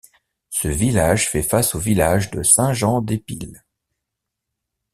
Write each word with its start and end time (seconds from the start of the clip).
Ce 0.49 0.67
village 0.67 1.29
fait 1.29 1.43
face 1.43 1.75
au 1.75 1.79
village 1.79 2.31
de 2.31 2.41
Saint-Jean-des-Piles. 2.41 3.63